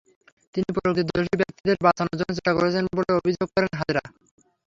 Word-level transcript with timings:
তিনি 0.55 0.69
প্রকৃত 0.75 1.07
দোষী 1.09 1.35
ব্যক্তিদের 1.41 1.77
বাঁচানোর 1.85 2.17
জন্য 2.19 2.31
চেষ্টা 2.31 2.51
করছেন 2.57 2.83
বলে 2.97 3.11
অভিযোগ 3.19 3.47
করেন 3.55 3.71
হাজেরা। 3.79 4.03